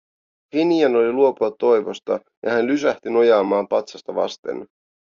[0.53, 4.67] Finian oli luopua toivosta ja hän lysähti nojaamaan patsasta vasten.